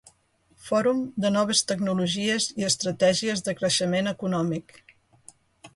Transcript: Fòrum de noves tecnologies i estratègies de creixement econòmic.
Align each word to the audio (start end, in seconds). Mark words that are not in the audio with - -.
Fòrum 0.67 1.01
de 1.25 1.29
noves 1.35 1.61
tecnologies 1.73 2.49
i 2.63 2.67
estratègies 2.71 3.45
de 3.49 3.57
creixement 3.61 4.15
econòmic. 4.15 4.77